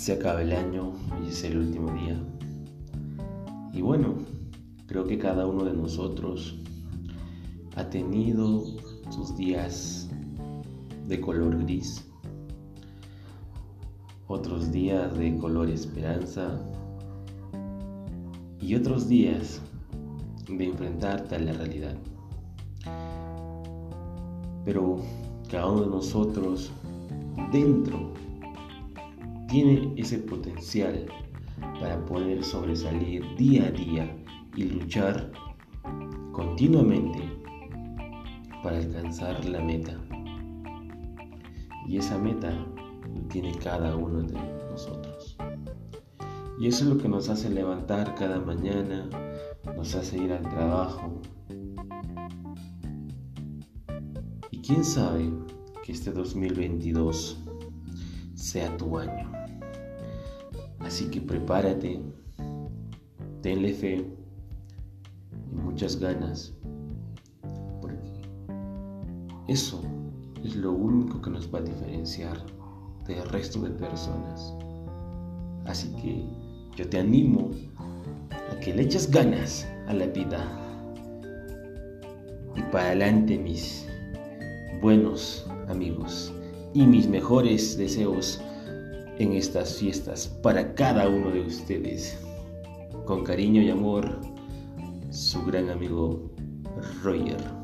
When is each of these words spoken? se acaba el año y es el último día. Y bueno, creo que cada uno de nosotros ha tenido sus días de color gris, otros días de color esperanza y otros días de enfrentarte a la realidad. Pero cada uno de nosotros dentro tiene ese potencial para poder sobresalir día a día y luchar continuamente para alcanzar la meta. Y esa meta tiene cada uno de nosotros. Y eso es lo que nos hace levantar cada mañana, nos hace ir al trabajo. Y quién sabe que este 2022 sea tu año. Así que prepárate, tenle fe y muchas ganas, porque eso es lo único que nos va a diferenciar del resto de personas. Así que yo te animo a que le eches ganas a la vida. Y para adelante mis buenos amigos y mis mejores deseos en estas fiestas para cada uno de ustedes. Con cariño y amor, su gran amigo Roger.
se 0.00 0.14
acaba 0.14 0.40
el 0.40 0.52
año 0.52 0.94
y 1.22 1.28
es 1.28 1.44
el 1.44 1.58
último 1.58 1.92
día. 1.92 2.18
Y 3.74 3.82
bueno, 3.82 4.14
creo 4.86 5.04
que 5.04 5.18
cada 5.18 5.46
uno 5.46 5.64
de 5.64 5.74
nosotros 5.74 6.58
ha 7.76 7.84
tenido 7.90 8.64
sus 9.10 9.36
días 9.36 10.08
de 11.06 11.20
color 11.20 11.62
gris, 11.64 12.10
otros 14.26 14.72
días 14.72 15.14
de 15.18 15.36
color 15.36 15.68
esperanza 15.68 16.58
y 18.58 18.74
otros 18.76 19.06
días 19.06 19.60
de 20.48 20.64
enfrentarte 20.64 21.34
a 21.34 21.40
la 21.40 21.52
realidad. 21.52 21.94
Pero 24.64 24.96
cada 25.50 25.70
uno 25.70 25.82
de 25.82 25.90
nosotros 25.90 26.72
dentro 27.52 28.14
tiene 29.50 29.92
ese 29.96 30.18
potencial 30.18 31.06
para 31.80 32.04
poder 32.04 32.44
sobresalir 32.44 33.24
día 33.36 33.66
a 33.66 33.70
día 33.72 34.16
y 34.54 34.64
luchar 34.64 35.32
continuamente 36.30 37.20
para 38.62 38.78
alcanzar 38.78 39.44
la 39.44 39.60
meta. 39.60 39.98
Y 41.88 41.96
esa 41.96 42.16
meta 42.16 42.52
tiene 43.28 43.52
cada 43.56 43.96
uno 43.96 44.22
de 44.22 44.38
nosotros. 44.70 45.36
Y 46.60 46.68
eso 46.68 46.84
es 46.84 46.90
lo 46.90 46.98
que 46.98 47.08
nos 47.08 47.28
hace 47.28 47.50
levantar 47.50 48.14
cada 48.14 48.38
mañana, 48.38 49.08
nos 49.76 49.96
hace 49.96 50.18
ir 50.18 50.32
al 50.32 50.48
trabajo. 50.48 51.20
Y 54.52 54.58
quién 54.58 54.84
sabe 54.84 55.28
que 55.82 55.90
este 55.90 56.12
2022 56.12 57.42
sea 58.34 58.76
tu 58.76 58.96
año. 58.96 59.39
Así 60.80 61.06
que 61.10 61.20
prepárate, 61.20 62.00
tenle 63.42 63.72
fe 63.72 64.04
y 65.52 65.54
muchas 65.54 65.98
ganas, 65.98 66.52
porque 67.80 68.22
eso 69.48 69.80
es 70.42 70.56
lo 70.56 70.72
único 70.72 71.20
que 71.20 71.30
nos 71.30 71.52
va 71.52 71.58
a 71.58 71.62
diferenciar 71.62 72.38
del 73.06 73.28
resto 73.28 73.60
de 73.60 73.70
personas. 73.70 74.54
Así 75.66 75.88
que 76.00 76.24
yo 76.76 76.88
te 76.88 76.98
animo 76.98 77.50
a 78.30 78.58
que 78.60 78.74
le 78.74 78.82
eches 78.82 79.10
ganas 79.10 79.68
a 79.86 79.94
la 79.94 80.06
vida. 80.06 80.56
Y 82.56 82.62
para 82.72 82.86
adelante 82.86 83.38
mis 83.38 83.86
buenos 84.80 85.46
amigos 85.68 86.32
y 86.72 86.86
mis 86.86 87.08
mejores 87.08 87.76
deseos 87.76 88.40
en 89.20 89.34
estas 89.34 89.76
fiestas 89.76 90.28
para 90.42 90.74
cada 90.74 91.06
uno 91.06 91.30
de 91.30 91.42
ustedes. 91.42 92.18
Con 93.04 93.22
cariño 93.22 93.60
y 93.60 93.68
amor, 93.68 94.18
su 95.10 95.44
gran 95.44 95.68
amigo 95.68 96.30
Roger. 97.02 97.59